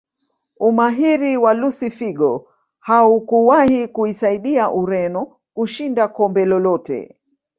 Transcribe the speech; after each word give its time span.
Umahiri 0.67 1.31
wa 1.43 1.53
Lusi 1.53 1.89
figo 1.97 2.47
haukuwahi 2.79 3.87
kuisaidia 3.87 4.71
Ureno 4.81 5.21
kushinda 5.53 6.03
kombe 6.07 6.43
lolote 6.49 6.97